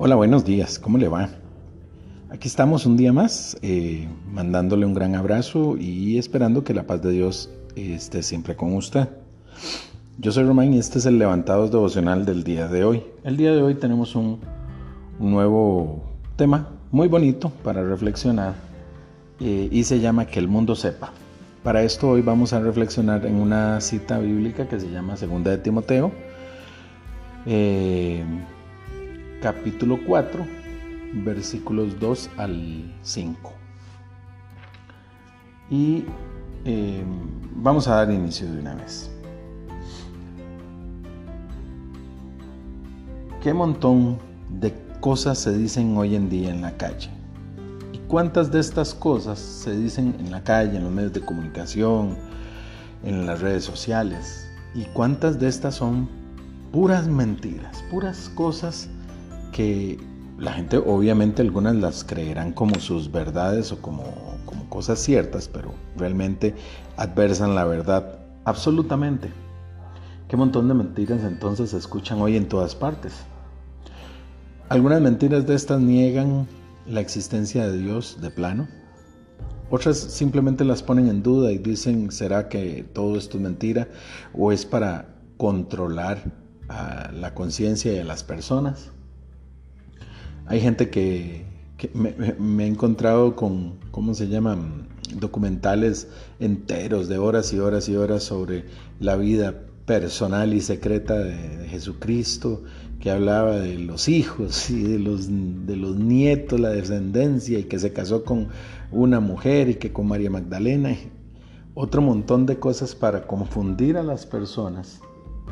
Hola, 0.00 0.14
buenos 0.14 0.44
días, 0.44 0.78
¿cómo 0.78 0.96
le 0.96 1.08
va? 1.08 1.28
Aquí 2.30 2.46
estamos 2.46 2.86
un 2.86 2.96
día 2.96 3.12
más, 3.12 3.58
eh, 3.62 4.06
mandándole 4.30 4.86
un 4.86 4.94
gran 4.94 5.16
abrazo 5.16 5.76
y 5.76 6.18
esperando 6.18 6.62
que 6.62 6.72
la 6.72 6.86
paz 6.86 7.02
de 7.02 7.10
Dios 7.10 7.50
esté 7.74 8.22
siempre 8.22 8.54
con 8.54 8.76
usted. 8.76 9.08
Yo 10.18 10.30
soy 10.30 10.44
Román 10.44 10.72
y 10.72 10.78
este 10.78 11.00
es 11.00 11.06
el 11.06 11.18
Levantados 11.18 11.72
Devocional 11.72 12.24
del 12.24 12.44
día 12.44 12.68
de 12.68 12.84
hoy. 12.84 13.02
El 13.24 13.36
día 13.36 13.50
de 13.50 13.60
hoy 13.60 13.74
tenemos 13.74 14.14
un, 14.14 14.38
nuevo 15.18 16.00
tema 16.36 16.68
muy 16.92 17.08
bonito 17.08 17.50
para 17.64 17.82
reflexionar 17.82 18.54
eh, 19.40 19.68
y 19.68 19.82
se 19.82 19.98
llama 19.98 20.26
Que 20.26 20.38
el 20.38 20.46
mundo 20.46 20.76
sepa. 20.76 21.10
Para 21.64 21.82
esto 21.82 22.10
hoy 22.10 22.22
vamos 22.22 22.52
a 22.52 22.60
reflexionar 22.60 23.26
en 23.26 23.34
una 23.34 23.80
cita 23.80 24.20
bíblica 24.20 24.68
que 24.68 24.78
se 24.78 24.92
llama 24.92 25.16
Segunda 25.16 25.50
de 25.50 25.58
Timoteo. 25.58 26.12
Eh, 27.46 28.22
capítulo 29.40 30.00
4, 30.04 30.44
versículos 31.24 31.98
2 32.00 32.30
al 32.38 32.96
5. 33.02 33.52
Y 35.70 36.04
eh, 36.64 37.04
vamos 37.54 37.86
a 37.88 37.96
dar 37.96 38.10
inicio 38.10 38.50
de 38.50 38.58
una 38.58 38.74
vez. 38.74 39.10
¿Qué 43.42 43.54
montón 43.54 44.18
de 44.60 44.74
cosas 45.00 45.38
se 45.38 45.56
dicen 45.56 45.96
hoy 45.96 46.16
en 46.16 46.28
día 46.28 46.50
en 46.50 46.62
la 46.62 46.76
calle? 46.76 47.10
¿Y 47.92 47.98
cuántas 48.08 48.50
de 48.50 48.58
estas 48.58 48.92
cosas 48.92 49.38
se 49.38 49.76
dicen 49.76 50.16
en 50.18 50.32
la 50.32 50.42
calle, 50.42 50.76
en 50.76 50.84
los 50.84 50.92
medios 50.92 51.12
de 51.12 51.20
comunicación, 51.20 52.16
en 53.04 53.26
las 53.26 53.40
redes 53.40 53.62
sociales? 53.62 54.48
¿Y 54.74 54.82
cuántas 54.86 55.38
de 55.38 55.46
estas 55.46 55.76
son 55.76 56.08
puras 56.72 57.06
mentiras, 57.06 57.84
puras 57.90 58.28
cosas 58.34 58.88
que 59.58 59.98
la 60.38 60.52
gente 60.52 60.76
obviamente 60.76 61.42
algunas 61.42 61.74
las 61.74 62.04
creerán 62.04 62.52
como 62.52 62.78
sus 62.78 63.10
verdades 63.10 63.72
o 63.72 63.82
como, 63.82 64.04
como 64.46 64.70
cosas 64.70 65.00
ciertas, 65.00 65.48
pero 65.48 65.74
realmente 65.96 66.54
adversan 66.96 67.56
la 67.56 67.64
verdad 67.64 68.20
absolutamente. 68.44 69.32
¿Qué 70.28 70.36
montón 70.36 70.68
de 70.68 70.74
mentiras 70.74 71.24
entonces 71.24 71.70
se 71.70 71.76
escuchan 71.76 72.20
hoy 72.20 72.36
en 72.36 72.46
todas 72.46 72.76
partes? 72.76 73.14
Algunas 74.68 75.00
mentiras 75.00 75.44
de 75.48 75.56
estas 75.56 75.80
niegan 75.80 76.46
la 76.86 77.00
existencia 77.00 77.66
de 77.66 77.78
Dios 77.78 78.20
de 78.20 78.30
plano. 78.30 78.68
Otras 79.70 79.98
simplemente 79.98 80.64
las 80.64 80.84
ponen 80.84 81.08
en 81.08 81.24
duda 81.24 81.50
y 81.50 81.58
dicen, 81.58 82.12
¿será 82.12 82.48
que 82.48 82.86
todo 82.92 83.18
esto 83.18 83.38
es 83.38 83.42
mentira 83.42 83.88
o 84.34 84.52
es 84.52 84.64
para 84.64 85.16
controlar 85.36 86.22
a 86.68 87.10
la 87.10 87.34
conciencia 87.34 88.00
a 88.00 88.04
las 88.04 88.22
personas? 88.22 88.92
Hay 90.48 90.62
gente 90.62 90.88
que, 90.88 91.44
me, 91.92 92.64
he 92.64 92.66
encontrado 92.66 93.36
con, 93.36 93.74
¿cómo 93.90 94.14
se 94.14 94.28
llaman? 94.28 94.88
Documentales 95.20 96.08
enteros 96.40 97.08
de 97.08 97.18
horas 97.18 97.52
y 97.52 97.58
horas 97.58 97.88
y 97.90 97.96
horas 97.96 98.22
sobre 98.22 98.64
la 98.98 99.16
vida 99.16 99.54
personal 99.84 100.54
y 100.54 100.62
secreta 100.62 101.18
de, 101.18 101.68
Jesucristo, 101.68 102.62
que 102.98 103.10
hablaba 103.10 103.56
de 103.56 103.78
los 103.78 104.08
hijos 104.08 104.70
y 104.70 104.82
de 104.82 104.98
los, 104.98 105.28
de 105.28 105.76
los 105.76 105.96
nietos, 105.96 106.58
la 106.58 106.70
descendencia, 106.70 107.58
y 107.58 107.64
que 107.64 107.78
se 107.78 107.92
casó 107.92 108.24
con 108.24 108.48
una 108.90 109.20
mujer 109.20 109.68
y 109.68 109.74
que 109.74 109.92
con 109.92 110.08
María 110.08 110.30
Magdalena. 110.30 110.96
Otro 111.74 112.00
montón 112.00 112.46
de 112.46 112.58
cosas 112.58 112.94
para 112.94 113.26
confundir 113.26 113.98
a 113.98 114.02
las 114.02 114.24
personas, 114.24 115.02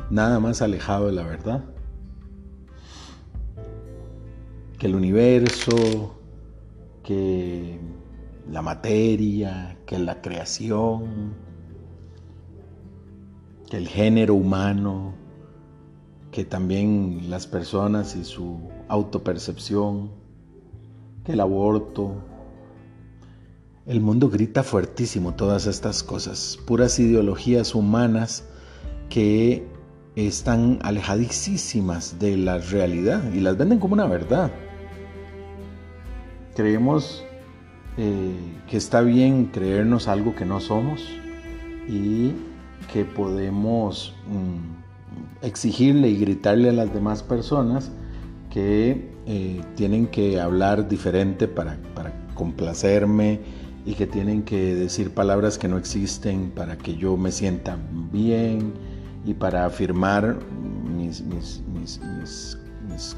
nada 0.09 0.41
más 0.41 0.63
alejado 0.63 1.07
de 1.07 1.13
la 1.13 1.25
verdad 1.25 1.76
que 4.79 4.87
el 4.87 4.95
universo, 4.95 6.17
que 7.03 7.79
la 8.51 8.63
materia, 8.63 9.79
que 9.87 9.99
la 9.99 10.21
creación, 10.21 11.35
que 13.71 13.77
el 13.77 13.89
género 13.89 14.35
humano, 14.35 15.15
que 16.31 16.45
también 16.45 17.31
las 17.31 17.47
personas 17.47 18.15
y 18.17 18.25
su 18.25 18.61
autopercepción, 18.89 20.11
que 21.25 21.33
el 21.33 21.41
aborto. 21.41 22.23
El 23.87 24.01
mundo 24.01 24.29
grita 24.29 24.63
fuertísimo 24.63 25.35
todas 25.35 25.67
estas 25.67 26.03
cosas, 26.03 26.59
puras 26.67 26.99
ideologías 26.99 27.75
humanas 27.75 28.45
que 29.09 29.67
están 30.17 30.79
alejadísimas 30.83 32.19
de 32.19 32.37
la 32.37 32.59
realidad 32.59 33.33
y 33.33 33.41
las 33.41 33.57
venden 33.57 33.79
como 33.79 33.95
una 33.95 34.07
verdad. 34.07 34.51
Creemos 36.57 37.23
eh, 37.99 38.35
que 38.67 38.79
está 38.79 39.03
bien 39.03 39.47
creernos 39.47 40.09
algo 40.09 40.35
que 40.35 40.47
no 40.47 40.59
somos 40.59 41.07
y 41.87 42.33
que 42.91 43.05
podemos 43.05 44.15
mm, 44.27 45.45
exigirle 45.47 46.09
y 46.09 46.17
gritarle 46.17 46.71
a 46.71 46.73
las 46.73 46.95
demás 46.95 47.23
personas 47.23 47.91
que 48.51 49.11
eh, 49.27 49.61
tienen 49.75 50.07
que 50.07 50.41
hablar 50.41 50.89
diferente 50.89 51.47
para, 51.47 51.79
complacerme 52.35 53.41
y 53.85 53.93
que 53.93 54.07
tienen 54.07 54.43
que 54.43 54.75
decir 54.75 55.11
palabras 55.11 55.59
que 55.59 55.69
no 55.69 55.77
existen 55.77 56.51
para 56.51 56.77
que 56.79 56.97
yo 56.97 57.19
me 57.19 57.33
sienta 57.33 57.79
bien 58.13 58.73
y 59.27 59.35
para 59.35 59.67
afirmar 59.67 60.39
mis, 60.97 61.23
mis, 61.23 61.61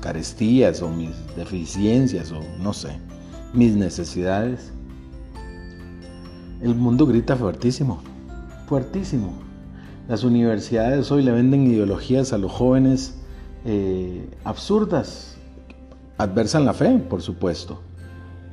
carestías 0.00 0.82
o 0.82 0.88
mis 0.88 1.14
deficiencias 1.36 2.32
o 2.32 2.40
no 2.60 2.72
sé 2.72 2.90
mis 3.52 3.74
necesidades. 3.74 4.72
El 6.62 6.74
mundo 6.74 7.06
grita 7.06 7.36
fuertísimo, 7.36 8.00
fuertísimo. 8.66 9.32
Las 10.08 10.24
universidades 10.24 11.10
hoy 11.10 11.22
le 11.22 11.32
venden 11.32 11.66
ideologías 11.66 12.32
a 12.32 12.38
los 12.38 12.50
jóvenes 12.50 13.14
eh, 13.64 14.28
absurdas, 14.44 15.36
adversan 16.16 16.64
la 16.64 16.72
fe, 16.72 16.98
por 16.98 17.22
supuesto. 17.22 17.80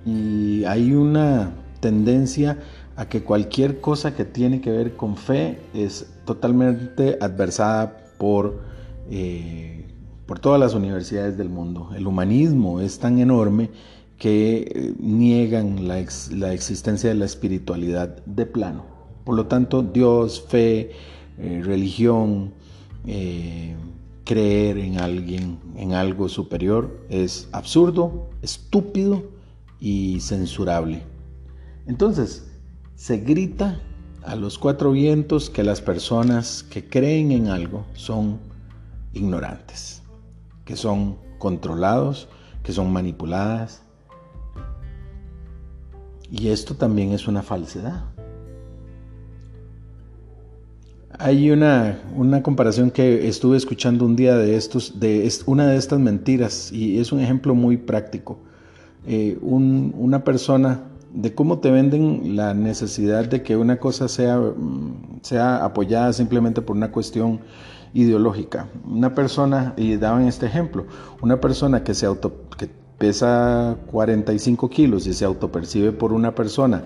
Y 0.05 0.66
hay 0.66 0.94
una 0.94 1.51
tendencia 1.79 2.59
a 2.95 3.07
que 3.07 3.23
cualquier 3.23 3.81
cosa 3.81 4.16
que 4.16 4.25
tiene 4.25 4.61
que 4.61 4.72
ver 4.72 4.95
con 4.95 5.17
fe 5.17 5.59
es 5.73 6.11
totalmente 6.25 7.17
adversada 7.22 7.97
por, 8.17 8.61
eh, 9.09 9.85
por 10.25 10.39
todas 10.39 10.59
las 10.59 10.73
universidades 10.73 11.38
del 11.38 11.50
mundo. 11.50 11.89
El 11.95 12.07
humanismo 12.07 12.79
es 12.81 13.00
tan 13.00 13.19
enorme 13.19 13.69
que 14.17 14.57
eh, 14.57 14.93
niegan 14.99 15.87
la, 15.87 15.99
existencia 15.99 17.09
de 17.09 17.15
la 17.15 17.25
espiritualidad 17.25 18.23
de 18.25 18.45
plano. 18.45 18.85
Por 19.23 19.35
lo 19.35 19.47
tanto, 19.47 19.81
Dios, 19.81 20.45
fe, 20.47 20.91
eh, 21.37 21.61
religión, 21.63 22.53
eh, 23.05 23.75
creer 24.23 24.77
en 24.77 24.99
alguien, 24.99 25.59
en 25.75 25.93
algo 25.93 26.29
superior, 26.29 27.05
es 27.09 27.47
absurdo, 27.51 28.29
estúpido 28.41 29.23
y 29.79 30.19
censurable. 30.21 31.03
Entonces, 31.87 32.47
se 32.95 33.17
grita 33.17 33.79
a 34.23 34.35
los 34.35 34.57
cuatro 34.57 34.91
vientos 34.91 35.49
que 35.49 35.63
las 35.63 35.81
personas 35.81 36.63
que 36.63 36.87
creen 36.87 37.31
en 37.31 37.47
algo 37.47 37.85
son 37.93 38.39
ignorantes, 39.13 40.01
que 40.65 40.75
son 40.75 41.17
controlados, 41.37 42.27
que 42.63 42.71
son 42.71 42.91
manipuladas, 42.91 43.84
y 46.38 46.50
esto 46.50 46.75
también 46.75 47.12
es 47.12 47.28
una 47.28 47.41
falsedad. 47.41 48.03
Hay 51.18 51.50
una, 51.50 51.97
comparación 52.43 52.91
que 52.91 53.29
estuve 53.29 53.55
escuchando 53.55 54.05
un 54.05 54.17
día 54.17 54.35
de 54.35 54.58
estos, 54.58 54.99
de 54.99 55.32
una 55.46 55.66
de 55.67 55.78
estas 55.78 55.99
mentiras, 55.99 56.73
y 56.73 56.99
es 56.99 57.14
un 57.14 57.22
ejemplo 57.22 57.55
muy 57.55 57.78
práctico. 57.78 58.40
Eh, 59.08 59.37
una 59.41 60.26
persona 60.26 60.84
de 61.14 61.34
cómo 61.34 61.59
te 61.59 61.72
venden 61.72 62.35
la 62.35 62.53
necesidad 62.53 63.26
de 63.26 63.41
que 63.41 63.55
una 63.55 63.78
cosa 63.78 64.09
sea, 64.09 64.38
mm, 64.38 65.22
sea 65.22 65.64
apoyada 65.64 66.11
simplemente 66.11 66.61
por 66.61 66.76
una 66.76 66.91
cuestión 66.91 67.40
ideológica. 67.93 68.67
Una 68.85 69.16
persona, 69.16 69.73
y 69.78 69.96
daban 69.96 70.28
este 70.28 70.47
ejemplo, 70.47 70.85
una 71.22 71.40
persona 71.40 71.84
que 71.85 71.93
se 71.93 72.05
auto, 72.05 72.41
pesa 72.97 73.77
45 73.91 74.69
kilos 74.69 75.07
y 75.07 75.13
se 75.13 75.25
autopercibe 75.25 75.91
por 75.91 76.13
una 76.13 76.33
persona 76.33 76.83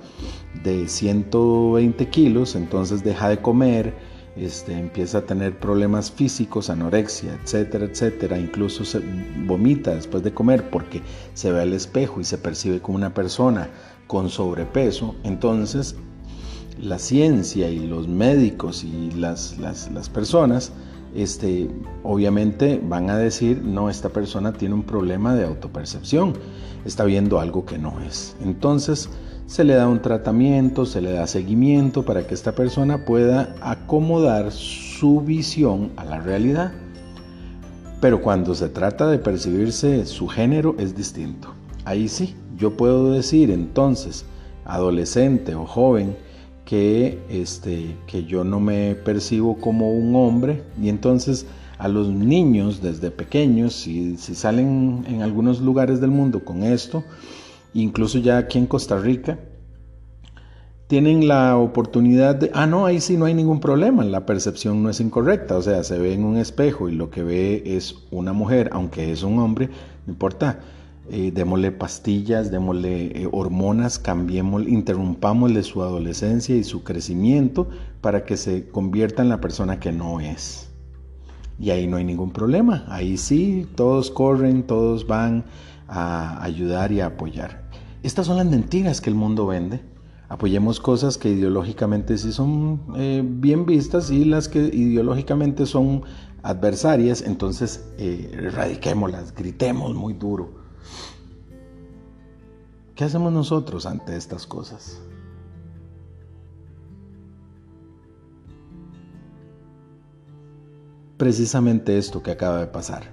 de 0.64 0.88
120 0.88 2.08
kilos, 2.10 2.56
entonces 2.56 3.04
deja 3.04 3.30
de 3.30 3.42
comer, 3.42 3.94
este, 4.36 4.74
empieza 4.74 5.20
a 5.20 5.22
tener 5.22 5.60
problemas 5.60 6.12
físicos, 6.12 6.70
anorexia, 6.70 7.38
etcétera, 7.44 7.86
etcétera, 7.86 8.40
incluso 8.40 8.86
se 8.86 9.02
vomita 9.46 9.94
después 9.94 10.24
de 10.24 10.34
comer 10.34 10.70
porque 10.70 11.02
se 11.34 11.52
ve 11.52 11.62
al 11.62 11.74
espejo 11.74 12.20
y 12.22 12.24
se 12.24 12.38
percibe 12.38 12.80
como 12.80 12.98
una 12.98 13.14
persona 13.14 13.70
con 14.08 14.30
sobrepeso, 14.30 15.16
entonces 15.24 15.96
la 16.82 16.98
ciencia 16.98 17.70
y 17.70 17.88
los 17.88 18.08
médicos 18.08 18.84
y 18.84 19.12
las, 19.12 19.58
las, 19.60 19.92
las 19.92 20.10
personas 20.10 20.72
este, 21.16 21.70
obviamente 22.04 22.82
van 22.84 23.10
a 23.10 23.18
decir, 23.18 23.62
no, 23.64 23.90
esta 23.90 24.10
persona 24.10 24.54
tiene 24.54 24.76
un 24.76 24.84
problema 24.84 25.36
de 25.36 25.46
autopercepción, 25.46 26.34
está 26.86 27.06
viendo 27.06 27.40
algo 27.40 27.66
que 27.66 27.78
no 27.78 28.00
es. 28.02 28.36
Entonces 28.42 29.10
se 29.46 29.64
le 29.64 29.74
da 29.74 29.88
un 29.88 30.02
tratamiento, 30.02 30.86
se 30.86 31.02
le 31.02 31.12
da 31.12 31.26
seguimiento 31.26 32.06
para 32.06 32.28
que 32.28 32.36
esta 32.36 32.54
persona 32.54 33.06
pueda 33.06 33.56
acomodar 33.62 34.52
su 34.52 35.22
visión 35.22 35.92
a 35.96 36.06
la 36.06 36.20
realidad. 36.20 36.72
Pero 38.00 38.22
cuando 38.22 38.54
se 38.54 38.70
trata 38.70 39.08
de 39.08 39.18
percibirse 39.18 40.06
su 40.06 40.28
género 40.28 40.76
es 40.78 40.96
distinto. 40.96 41.50
Ahí 41.84 42.08
sí, 42.08 42.36
yo 42.58 42.78
puedo 42.78 43.12
decir 43.12 43.50
entonces, 43.50 44.24
adolescente 44.66 45.56
o 45.56 45.66
joven, 45.66 46.16
que, 46.70 47.18
este, 47.32 47.98
que 48.06 48.26
yo 48.26 48.44
no 48.44 48.60
me 48.60 48.94
percibo 48.94 49.58
como 49.58 49.92
un 49.92 50.16
hombre. 50.16 50.62
Y 50.80 50.90
entonces 50.90 51.48
a 51.80 51.88
los 51.88 52.10
niños 52.10 52.80
desde 52.80 53.10
pequeños, 53.10 53.74
si, 53.74 54.18
si 54.18 54.36
salen 54.36 55.04
en 55.08 55.24
algunos 55.24 55.62
lugares 55.62 56.00
del 56.00 56.12
mundo 56.12 56.46
con 56.46 56.62
esto, 56.62 57.04
incluso 57.74 58.20
ya 58.20 58.38
aquí 58.38 58.60
en 58.60 58.68
Costa 58.68 59.00
Rica, 59.00 59.40
tienen 60.86 61.28
la 61.28 61.58
oportunidad 61.58 62.36
de, 62.36 62.52
ah, 62.54 62.68
no, 62.68 62.86
ahí 62.86 63.02
sí 63.02 63.18
no 63.18 63.26
hay 63.26 63.34
ningún 63.34 63.60
problema, 63.60 64.04
la 64.04 64.28
percepción 64.28 64.84
no 64.84 64.92
es 64.92 65.00
incorrecta, 65.00 65.58
o 65.58 65.62
sea, 65.64 65.84
se 65.84 65.98
ve 65.98 66.14
en 66.14 66.24
un 66.24 66.38
espejo 66.38 66.88
y 66.88 66.94
lo 66.94 67.10
que 67.10 67.24
ve 67.24 67.64
es 67.66 67.96
una 68.12 68.34
mujer, 68.34 68.70
aunque 68.74 69.12
es 69.12 69.24
un 69.24 69.40
hombre, 69.40 69.70
no 70.06 70.14
importa, 70.14 70.60
eh, 71.12 71.32
démosle 71.34 71.72
pastillas, 71.72 72.52
démosle 72.52 73.24
eh, 73.24 73.30
hormonas, 73.32 73.98
cambiemos, 73.98 74.68
interrumpámosle 74.68 75.64
su 75.64 75.82
adolescencia 75.82 76.56
y 76.56 76.64
su 76.64 76.84
crecimiento 76.84 77.68
para 78.02 78.26
que 78.26 78.38
se 78.38 78.70
convierta 78.70 79.24
en 79.24 79.30
la 79.30 79.42
persona 79.42 79.80
que 79.80 79.92
no 79.92 80.20
es. 80.20 80.70
Y 81.60 81.72
ahí 81.72 81.88
no 81.88 81.98
hay 81.98 82.04
ningún 82.04 82.32
problema, 82.32 82.86
ahí 82.90 83.18
sí, 83.18 83.68
todos 83.76 84.12
corren, 84.12 84.64
todos 84.64 85.08
van 85.08 85.46
a 85.88 86.44
ayudar 86.44 86.92
y 86.92 87.02
a 87.02 87.08
apoyar. 87.08 87.64
Estas 88.04 88.28
son 88.28 88.38
las 88.38 88.46
mentiras 88.46 89.02
que 89.02 89.10
el 89.10 89.16
mundo 89.16 89.48
vende. 89.48 89.82
Apoyemos 90.28 90.80
cosas 90.80 91.18
que 91.18 91.32
ideológicamente 91.32 92.20
sí 92.20 92.32
son 92.32 92.82
eh, 92.96 93.24
bien 93.26 93.66
vistas 93.66 94.12
y 94.12 94.26
las 94.26 94.48
que 94.48 94.60
ideológicamente 94.60 95.66
son 95.66 96.04
adversarias, 96.44 97.24
entonces 97.24 97.90
erradiquémoslas, 97.98 99.34
gritemos 99.34 99.96
muy 99.96 100.14
duro 100.14 100.59
¿Qué 102.96 103.06
hacemos 103.06 103.32
nosotros 103.32 103.86
ante 103.86 104.18
estas 104.18 104.46
cosas? 104.46 105.00
Precisamente 111.16 111.98
esto 111.98 112.24
que 112.24 112.32
acaba 112.32 112.60
de 112.60 112.68
pasar. 112.68 113.04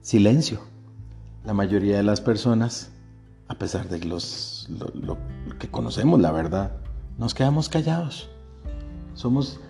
Silencio. 0.00 0.60
La 1.44 1.54
mayoría 1.54 1.96
de 1.96 2.02
las 2.02 2.20
personas, 2.20 2.90
a 3.48 3.54
pesar 3.56 3.88
de 3.88 4.00
que 5.58 5.70
conocemos 5.70 6.20
la 6.20 6.32
verdad, 6.32 6.76
nos 7.18 7.34
quedamos 7.34 7.68
callados. 7.68 8.28
Somos 9.14 9.60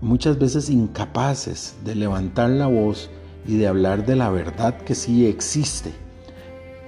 muchas 0.00 0.38
veces 0.38 0.70
incapaces 0.70 1.76
de 1.84 1.94
levantar 1.94 2.50
la 2.50 2.66
voz 2.66 3.08
y 3.46 3.56
de 3.56 3.68
hablar 3.68 4.04
de 4.04 4.16
la 4.16 4.30
verdad 4.30 4.78
que 4.78 4.94
sí 4.94 5.26
existe. 5.26 5.92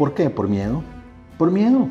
¿Por 0.00 0.14
qué? 0.14 0.31
Por 0.31 0.49
miedo 0.49 0.82
por 1.41 1.50
miedo. 1.50 1.88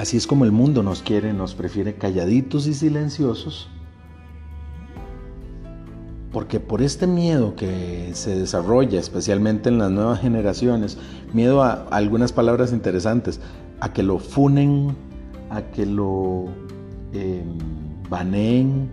Así 0.00 0.16
es 0.16 0.26
como 0.26 0.46
el 0.46 0.52
mundo 0.52 0.82
nos 0.82 1.02
quiere, 1.02 1.34
nos 1.34 1.54
prefiere 1.54 1.96
calladitos 1.96 2.66
y 2.66 2.72
silenciosos, 2.72 3.68
porque 6.32 6.60
por 6.60 6.80
este 6.80 7.06
miedo 7.06 7.54
que 7.56 8.12
se 8.14 8.38
desarrolla, 8.38 8.98
especialmente 8.98 9.68
en 9.68 9.76
las 9.76 9.90
nuevas 9.90 10.18
generaciones, 10.22 10.96
miedo 11.34 11.62
a, 11.62 11.72
algunas 11.90 12.32
palabras 12.32 12.72
interesantes, 12.72 13.38
a 13.80 13.92
que 13.92 14.02
lo 14.02 14.18
funen, 14.18 14.96
a 15.50 15.60
que 15.60 15.84
lo 15.84 16.46
eh, 17.12 17.44
baneen, 18.08 18.88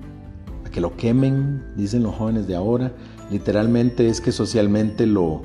a 0.66 0.70
que 0.70 0.82
lo 0.82 0.98
quemen, 0.98 1.64
dicen 1.78 2.04
los 2.04 2.14
jóvenes 2.14 2.46
de 2.46 2.58
ahora, 2.58 2.92
literalmente 3.32 4.10
es 4.10 4.20
que 4.20 4.34
socialmente 4.34 5.06
lo, 5.06 5.44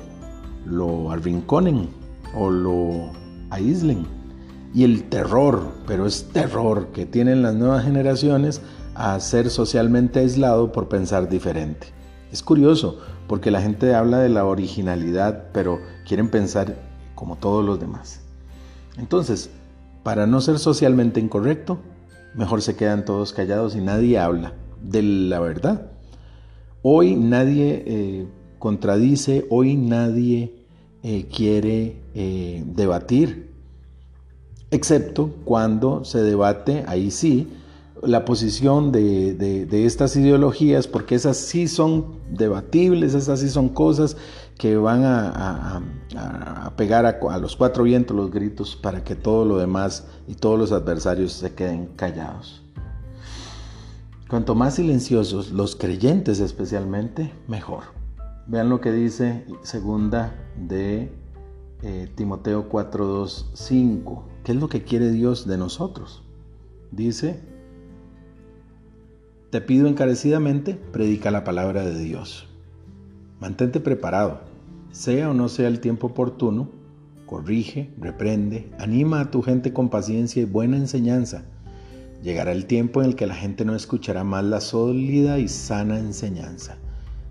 lo 0.67 1.11
arrinconen, 1.11 1.89
o 2.35 2.51
lo 2.51 3.11
aíslen. 3.51 4.07
Y 4.75 4.85
el 4.85 5.05
terror, 5.09 5.73
pero 5.87 6.07
es 6.07 6.29
terror 6.33 6.89
que 6.89 7.07
tienen 7.07 7.43
las 7.43 7.55
nuevas 7.55 7.85
generaciones 7.85 8.61
a 8.95 9.19
ser 9.21 9.51
socialmente 9.51 10.21
aislado 10.21 10.73
por 10.73 10.89
pensar 10.89 11.29
diferente. 11.29 11.89
Es 12.33 12.43
curioso, 12.43 12.99
porque 13.29 13.51
la 13.51 13.61
gente 13.61 13.95
habla 13.95 14.19
de 14.19 14.29
la 14.29 14.45
originalidad, 14.45 15.51
pero 15.53 15.79
quieren 16.07 16.29
pensar 16.29 16.77
como 17.15 17.37
todos 17.37 17.65
los 17.65 17.79
demás. 17.79 18.21
Entonces, 18.99 19.51
para 20.03 20.27
no 20.27 20.41
ser 20.41 20.59
socialmente 20.59 21.21
incorrecto, 21.21 21.79
mejor 22.35 22.63
se 22.63 22.77
quedan 22.77 23.05
todos 23.05 23.33
callados 23.33 23.77
y 23.77 23.81
nadie 23.81 24.19
habla 24.19 24.55
de 24.83 25.03
la 25.03 25.41
verdad. 25.41 25.91
Hoy 26.83 27.17
nadie 27.17 27.83
eh, 27.87 28.29
contradice, 28.65 29.47
hoy 29.51 29.77
nadie 29.77 30.65
eh, 31.03 31.27
quiere 31.27 32.01
eh, 32.15 32.65
debatir, 32.65 33.51
excepto 34.71 35.35
cuando 35.45 36.03
se 36.07 36.23
debate, 36.23 36.83
ahí 36.89 37.11
sí, 37.11 37.47
la 38.03 38.25
posición 38.25 38.91
de, 38.91 39.69
estas 39.85 40.17
ideologías, 40.17 40.89
porque 40.89 41.15
esas 41.15 41.37
sí 41.37 41.69
son 41.69 42.21
debatibles, 42.31 43.13
esas 43.13 43.41
sí 43.41 43.51
son 43.51 43.69
cosas 43.69 44.17
que 44.57 44.79
van 44.79 45.03
a, 45.05 46.73
pegar 46.79 47.05
a, 47.05 47.39
los 47.39 47.57
cuatro 47.57 47.85
vientos 47.85 48.17
los 48.17 48.31
gritos 48.31 48.77
para 48.77 49.05
que 49.05 49.15
todo 49.15 49.45
lo 49.45 49.59
demás 49.59 50.07
y 50.27 50.37
todos 50.37 50.59
los 50.59 50.73
adversarios 50.73 51.35
se 51.35 51.53
queden 51.53 51.89
callados. 51.97 52.63
Cuanto 54.31 54.55
más 54.55 54.77
silenciosos 54.77 55.53
los 55.53 55.77
creyentes 55.77 56.41
especialmente, 56.41 57.31
mejor. 57.47 58.04
Vean 58.47 58.69
lo 58.69 58.83
que 58.83 58.93
dice 58.93 59.47
segunda 59.63 60.35
de 60.69 61.11
eh, 61.83 62.09
Timoteo 62.15 62.69
4, 62.69 63.27
5. 63.27 64.29
¿Qué 64.45 64.53
es 64.53 64.59
lo 64.59 64.69
que 64.69 64.83
quiere 64.83 65.11
Dios 65.11 65.47
de 65.47 65.57
nosotros? 65.57 66.23
Dice, 66.91 67.41
te 69.49 69.63
pido 69.63 69.89
encarecidamente, 69.89 70.75
predica 70.75 71.31
la 71.31 71.43
palabra 71.43 71.87
de 71.87 71.99
Dios. 71.99 72.47
Mantente 73.41 73.81
preparado, 73.81 74.41
sea 74.91 75.31
o 75.31 75.35
no 75.35 75.49
sea 75.49 75.69
el 75.69 75.81
tiempo 75.81 76.09
oportuno, 76.09 76.69
corrige, 77.25 77.95
reprende, 77.99 78.71
anima 78.79 79.21
a 79.21 79.31
tu 79.31 79.41
gente 79.41 79.73
con 79.73 79.89
paciencia 79.89 80.43
y 80.43 80.47
buena 80.47 80.77
enseñanza. 80.77 81.47
Llegará 82.23 82.53
el 82.53 82.67
tiempo 82.67 83.01
en 83.01 83.09
el 83.09 83.17
que 83.17 83.27
la 83.27 83.35
gente 83.35 83.65
no 83.65 83.75
escuchará 83.75 84.23
más 84.23 84.45
la 84.45 84.61
sólida 84.61 85.39
y 85.39 85.49
sana 85.49 85.99
enseñanza 85.99 86.77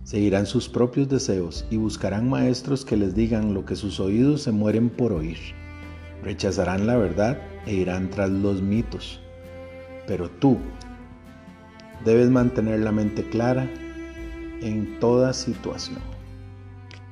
Seguirán 0.04 0.46
sus 0.46 0.68
propios 0.68 1.08
deseos 1.08 1.66
y 1.72 1.78
buscarán 1.78 2.30
maestros 2.30 2.84
que 2.84 2.98
les 2.98 3.16
digan 3.16 3.54
lo 3.54 3.66
que 3.66 3.78
sus 3.78 4.02
oídos 4.02 4.42
se 4.42 4.52
mueren 4.52 4.90
por 4.90 5.14
oír. 5.14 5.38
Rechazarán 6.22 6.88
la 6.88 6.98
verdad 6.98 7.42
e 7.66 7.74
irán 7.74 8.10
tras 8.10 8.30
los 8.30 8.62
mitos. 8.62 9.22
Pero 10.06 10.30
tú 10.30 10.58
debes 12.04 12.30
mantener 12.30 12.82
la 12.82 12.92
mente 12.92 13.24
clara 13.30 13.70
en 14.62 15.00
toda 15.00 15.32
situación. 15.32 16.00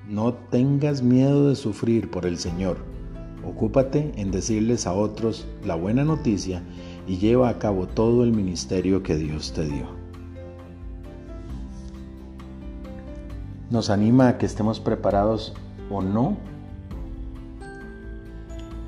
No 0.09 0.33
tengas 0.33 1.01
miedo 1.01 1.47
de 1.47 1.55
sufrir 1.55 2.11
por 2.11 2.25
el 2.25 2.37
Señor. 2.37 2.77
Ocúpate 3.45 4.11
en 4.17 4.31
decirles 4.31 4.85
a 4.85 4.93
otros 4.93 5.47
la 5.63 5.75
buena 5.75 6.03
noticia 6.03 6.61
y 7.07 7.17
lleva 7.17 7.47
a 7.47 7.57
cabo 7.57 7.87
todo 7.87 8.25
el 8.25 8.33
ministerio 8.33 9.01
que 9.01 9.15
Dios 9.15 9.53
te 9.53 9.63
dio. 9.63 10.00
Nos 13.71 13.89
anima 13.89 14.27
a 14.27 14.37
que 14.37 14.45
estemos 14.45 14.79
preparados 14.79 15.53
o 15.89 16.01
no. 16.01 16.37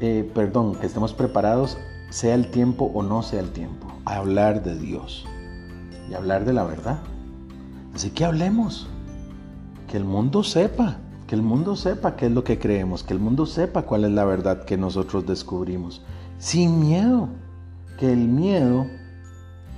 Eh, 0.02 0.30
perdón, 0.36 0.76
que 0.76 0.86
estemos 0.86 1.14
preparados, 1.14 1.78
sea 2.10 2.36
el 2.36 2.52
tiempo 2.52 2.92
o 2.94 3.02
no 3.02 3.24
sea 3.24 3.40
el 3.40 3.52
tiempo, 3.52 3.88
a 4.06 4.18
hablar 4.18 4.62
de 4.62 4.78
Dios 4.78 5.26
y 6.10 6.14
hablar 6.14 6.44
de 6.46 6.54
la 6.54 6.66
verdad. 6.66 7.00
Así 7.96 8.10
que 8.10 8.26
hablemos, 8.26 8.88
que 9.88 9.96
el 9.96 10.04
mundo 10.04 10.44
sepa, 10.44 10.98
que 11.28 11.36
el 11.36 11.42
mundo 11.42 11.78
sepa 11.78 12.18
qué 12.18 12.26
es 12.26 12.32
lo 12.34 12.44
que 12.44 12.60
creemos, 12.60 13.04
que 13.04 13.14
el 13.14 13.20
mundo 13.20 13.46
sepa 13.46 13.84
cuál 13.84 14.04
es 14.04 14.12
la 14.12 14.26
verdad 14.26 14.66
que 14.66 14.76
nosotros 14.76 15.26
descubrimos, 15.26 16.02
sin 16.38 16.80
miedo, 16.80 17.30
que 17.98 18.12
el 18.12 18.28
miedo 18.28 18.86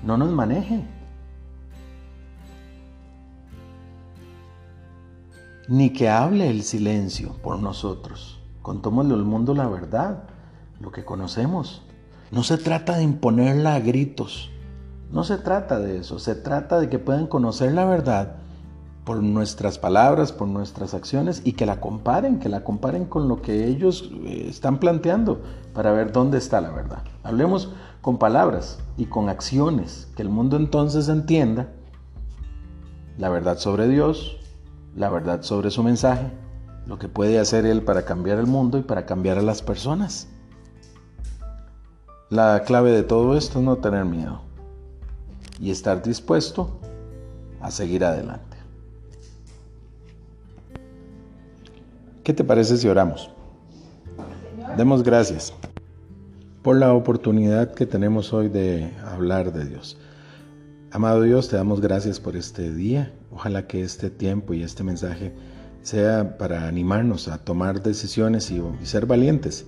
no 0.03 0.17
nos 0.17 0.31
maneje, 0.31 0.83
ni 5.67 5.91
que 5.91 6.09
hable 6.09 6.49
el 6.49 6.63
silencio 6.63 7.33
por 7.41 7.59
nosotros. 7.59 8.39
Contémosle 8.61 9.13
al 9.13 9.25
mundo 9.25 9.53
la 9.53 9.67
verdad, 9.67 10.23
lo 10.79 10.91
que 10.91 11.05
conocemos. 11.05 11.81
No 12.31 12.43
se 12.43 12.57
trata 12.57 12.97
de 12.97 13.03
imponerla 13.03 13.75
a 13.75 13.79
gritos, 13.79 14.51
No 15.11 15.23
se 15.23 15.37
trata 15.37 15.79
de 15.79 15.99
eso, 15.99 16.17
se 16.17 16.33
trata 16.33 16.79
de 16.79 16.89
que 16.89 16.97
puedan 16.97 17.27
conocer 17.27 17.73
la 17.73 17.85
verdad 17.85 18.37
por 19.05 19.21
nuestras 19.21 19.77
palabras, 19.77 20.31
por 20.31 20.47
nuestras 20.47 20.95
acciones 20.95 21.43
y 21.45 21.53
que 21.53 21.67
la 21.67 21.79
comparen, 21.79 22.39
que 22.39 22.49
la 22.49 22.63
comparen 22.63 23.05
con 23.05 23.27
lo 23.27 23.41
que 23.41 23.67
ellos 23.67 24.09
eh, 24.25 24.47
están 24.49 24.79
planteando 24.79 25.41
para 25.75 25.91
ver 25.91 26.11
dónde 26.11 26.39
está 26.39 26.59
la 26.59 26.71
verdad. 26.71 27.03
Hablemos 27.23 27.71
con 28.01 28.17
palabras 28.17 28.79
y 28.97 29.05
con 29.05 29.29
acciones, 29.29 30.07
que 30.15 30.23
el 30.23 30.29
mundo 30.29 30.57
entonces 30.57 31.07
entienda 31.07 31.69
la 33.19 33.29
verdad 33.29 33.59
sobre 33.59 33.87
Dios, 33.87 34.37
la 34.95 35.09
verdad 35.09 35.41
sobre 35.41 35.71
su 35.71 35.83
mensaje, 35.83 36.31
lo 36.87 36.97
que 36.97 37.09
puede 37.09 37.39
hacer 37.39 37.65
Él 37.65 37.81
para 37.81 38.05
cambiar 38.05 38.39
el 38.39 38.47
mundo 38.47 38.77
y 38.77 38.81
para 38.81 39.05
cambiar 39.05 39.37
a 39.37 39.41
las 39.41 39.61
personas. 39.61 40.27
La 42.29 42.63
clave 42.63 42.91
de 42.91 43.03
todo 43.03 43.37
esto 43.37 43.59
es 43.59 43.65
no 43.65 43.77
tener 43.77 44.05
miedo 44.05 44.41
y 45.59 45.69
estar 45.69 46.01
dispuesto 46.01 46.79
a 47.61 47.71
seguir 47.71 48.03
adelante. 48.03 48.57
¿Qué 52.23 52.33
te 52.33 52.43
parece 52.43 52.77
si 52.77 52.87
oramos? 52.87 53.29
Demos 54.77 55.03
gracias 55.03 55.53
por 56.63 56.75
la 56.77 56.93
oportunidad 56.93 57.73
que 57.75 57.85
tenemos 57.85 58.33
hoy 58.33 58.49
de 58.49 58.91
hablar 59.05 59.53
de 59.53 59.65
Dios. 59.65 59.97
Amado 60.95 61.23
Dios, 61.23 61.49
te 61.49 61.57
damos 61.57 61.81
gracias 61.81 62.21
por 62.21 62.37
este 62.37 62.73
día. 62.73 63.11
Ojalá 63.29 63.67
que 63.67 63.83
este 63.83 64.09
tiempo 64.09 64.53
y 64.53 64.63
este 64.63 64.81
mensaje 64.81 65.33
sea 65.81 66.37
para 66.37 66.69
animarnos 66.69 67.27
a 67.27 67.37
tomar 67.37 67.83
decisiones 67.83 68.49
y, 68.49 68.63
ser 68.85 69.05
valientes. 69.05 69.67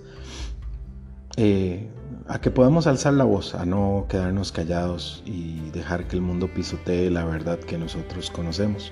Eh, 1.36 1.86
a 2.28 2.40
que 2.40 2.50
podamos 2.50 2.86
alzar 2.86 3.12
la 3.12 3.24
voz, 3.24 3.54
a 3.54 3.66
no 3.66 4.06
quedarnos 4.08 4.52
callados 4.52 5.22
y 5.26 5.68
dejar 5.68 6.08
que 6.08 6.16
el 6.16 6.22
mundo 6.22 6.48
pisotee 6.48 7.10
la 7.10 7.26
verdad 7.26 7.58
que 7.58 7.76
nosotros 7.76 8.30
conocemos. 8.30 8.90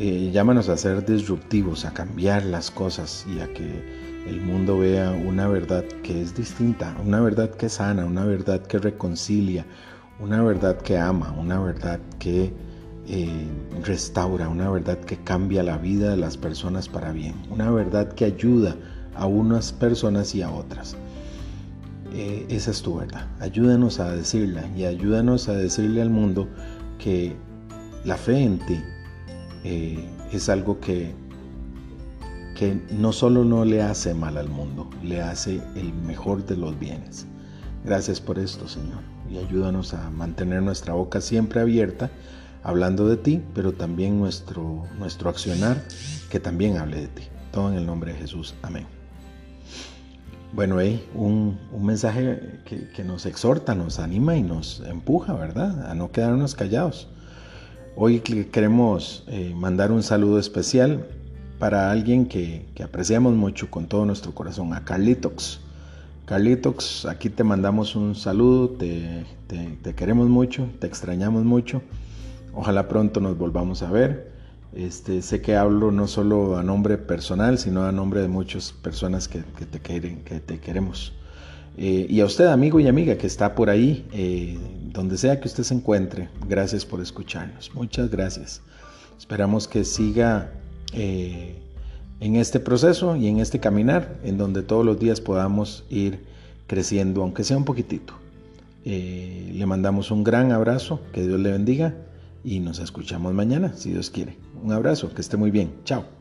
Eh, 0.00 0.32
llámanos 0.32 0.68
a 0.68 0.76
ser 0.76 1.06
disruptivos, 1.06 1.84
a 1.84 1.94
cambiar 1.94 2.44
las 2.46 2.72
cosas 2.72 3.24
y 3.32 3.38
a 3.38 3.46
que 3.54 3.84
el 4.26 4.40
mundo 4.40 4.78
vea 4.78 5.12
una 5.12 5.46
verdad 5.46 5.84
que 6.02 6.20
es 6.20 6.34
distinta, 6.34 6.96
una 7.06 7.20
verdad 7.20 7.50
que 7.50 7.68
sana, 7.68 8.06
una 8.06 8.24
verdad 8.24 8.60
que 8.66 8.78
reconcilia, 8.78 9.64
una 10.20 10.42
verdad 10.42 10.78
que 10.78 10.98
ama, 10.98 11.34
una 11.38 11.60
verdad 11.60 12.00
que 12.18 12.52
eh, 13.06 13.46
restaura, 13.84 14.48
una 14.48 14.70
verdad 14.70 14.98
que 14.98 15.16
cambia 15.16 15.62
la 15.62 15.78
vida 15.78 16.10
de 16.10 16.16
las 16.16 16.36
personas 16.36 16.88
para 16.88 17.12
bien, 17.12 17.34
una 17.50 17.70
verdad 17.70 18.12
que 18.12 18.24
ayuda 18.24 18.76
a 19.14 19.26
unas 19.26 19.72
personas 19.72 20.34
y 20.34 20.42
a 20.42 20.50
otras. 20.50 20.96
Eh, 22.12 22.46
esa 22.48 22.70
es 22.70 22.82
tu 22.82 22.96
verdad. 22.96 23.28
Ayúdanos 23.40 24.00
a 24.00 24.12
decirla 24.12 24.66
y 24.76 24.84
ayúdanos 24.84 25.48
a 25.48 25.54
decirle 25.54 26.02
al 26.02 26.10
mundo 26.10 26.48
que 26.98 27.36
la 28.04 28.16
fe 28.16 28.42
en 28.42 28.58
ti 28.60 28.80
eh, 29.64 30.08
es 30.32 30.48
algo 30.48 30.80
que, 30.80 31.14
que 32.56 32.80
no 32.90 33.12
solo 33.12 33.44
no 33.44 33.64
le 33.64 33.82
hace 33.82 34.14
mal 34.14 34.36
al 34.36 34.48
mundo, 34.48 34.88
le 35.02 35.20
hace 35.20 35.60
el 35.76 35.92
mejor 35.92 36.44
de 36.44 36.56
los 36.56 36.78
bienes. 36.78 37.26
Gracias 37.84 38.20
por 38.20 38.38
esto, 38.38 38.68
Señor, 38.68 39.00
y 39.30 39.38
ayúdanos 39.38 39.94
a 39.94 40.10
mantener 40.10 40.62
nuestra 40.62 40.94
boca 40.94 41.20
siempre 41.20 41.60
abierta, 41.60 42.10
hablando 42.62 43.08
de 43.08 43.16
ti, 43.16 43.42
pero 43.54 43.72
también 43.72 44.18
nuestro, 44.18 44.84
nuestro 44.98 45.30
accionar, 45.30 45.82
que 46.30 46.40
también 46.40 46.76
hable 46.76 47.02
de 47.02 47.08
ti. 47.08 47.22
Todo 47.52 47.70
en 47.70 47.78
el 47.78 47.86
nombre 47.86 48.12
de 48.12 48.18
Jesús. 48.18 48.54
Amén. 48.62 48.86
Bueno, 50.52 50.78
hay 50.78 51.06
un, 51.14 51.58
mensaje 51.78 52.60
que, 52.64 53.04
nos 53.04 53.26
exhorta, 53.26 53.74
nos 53.74 53.98
anima 53.98 54.34
y 54.34 54.42
nos 54.42 54.80
empuja, 54.80 55.34
¿verdad? 55.34 55.90
A 55.90 55.94
no 55.94 56.10
quedarnos 56.10 56.54
callados. 56.54 57.08
Hoy 57.96 58.20
queremos 58.20 59.24
eh, 59.28 59.52
mandar 59.54 59.92
un 59.92 60.02
saludo 60.02 60.38
especial 60.38 61.06
para 61.58 61.90
alguien 61.90 62.26
que, 62.26 62.66
apreciamos 62.82 63.34
mucho 63.34 63.70
con 63.70 63.88
todo 63.88 64.06
nuestro 64.06 64.34
corazón, 64.34 64.72
a 64.72 64.84
Carlitox. 64.84 65.60
Carlitox, 66.28 67.06
aquí 67.06 67.30
te 67.30 67.42
mandamos 67.42 67.96
un 67.96 68.14
saludo, 68.14 68.68
te, 68.68 69.24
queremos 69.96 70.28
mucho, 70.28 70.68
te 70.78 70.86
extrañamos 70.86 71.42
mucho. 71.44 71.80
Ojalá 72.52 72.86
pronto 72.86 73.18
nos 73.20 73.38
volvamos 73.38 73.82
a 73.82 73.90
ver. 73.90 74.30
Este, 74.74 75.22
sé 75.22 75.40
que 75.40 75.56
hablo 75.56 75.90
no 75.90 76.06
solo 76.06 76.58
a 76.58 76.62
nombre 76.62 76.98
personal, 76.98 77.56
sino 77.56 77.86
a 77.86 77.92
nombre 77.92 78.20
de 78.20 78.28
muchas 78.28 78.72
personas 78.72 79.26
que, 79.26 79.38
te, 79.38 79.80
quieren, 79.80 80.22
que 80.22 80.38
te 80.40 80.60
queremos. 80.60 81.14
Eh, 81.78 82.06
y 82.10 82.20
a 82.20 82.26
usted, 82.26 82.48
amigo 82.48 82.78
y 82.78 82.88
amiga 82.88 83.16
que 83.16 83.26
está 83.26 83.54
por 83.54 83.70
ahí, 83.70 84.06
eh, 84.12 84.58
donde 84.92 85.16
sea 85.16 85.40
que 85.40 85.48
usted 85.48 85.62
se 85.62 85.72
encuentre, 85.72 86.28
gracias 86.46 86.84
por 86.84 87.00
escucharnos. 87.00 87.74
Muchas 87.74 88.10
gracias. 88.10 88.60
Esperamos 89.18 89.66
que 89.66 89.82
siga 89.82 90.52
eh, 90.92 91.58
en 92.20 92.36
este 92.36 92.60
proceso 92.60 93.16
y 93.16 93.28
en 93.28 93.38
este 93.38 93.60
caminar, 93.60 94.18
en 94.24 94.38
donde 94.38 94.62
todos 94.62 94.84
los 94.84 94.98
días 94.98 95.20
podamos 95.20 95.84
ir 95.90 96.24
creciendo, 96.66 97.22
aunque 97.22 97.44
sea 97.44 97.56
un 97.56 97.64
poquitito. 97.64 98.14
le 98.84 99.64
mandamos 99.66 100.10
un 100.10 100.24
gran 100.24 100.52
abrazo, 100.52 101.00
que 101.12 101.26
Dios 101.26 101.38
le 101.40 101.50
bendiga 101.50 101.94
y 102.44 102.60
nos 102.60 102.78
escuchamos 102.78 103.34
mañana, 103.34 103.72
si 103.74 103.90
Dios 103.90 104.10
quiere. 104.10 104.36
Un 104.62 104.72
abrazo, 104.72 105.12
que 105.14 105.20
esté 105.20 105.36
muy 105.36 105.50
bien. 105.50 105.72
Chao. 105.84 106.17